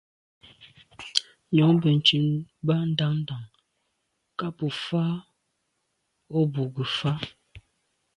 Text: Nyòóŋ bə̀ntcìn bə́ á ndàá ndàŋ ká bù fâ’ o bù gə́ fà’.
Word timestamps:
Nyòóŋ 1.53 1.73
bə̀ntcìn 1.81 2.25
bə́ 2.65 2.75
á 2.81 2.85
ndàá 2.91 3.13
ndàŋ 3.21 3.43
ká 4.39 4.47
bù 4.57 4.67
fâ’ 4.83 5.03
o 6.37 6.39
bù 6.53 6.61
gə́ 6.75 6.87
fà’. 6.97 7.11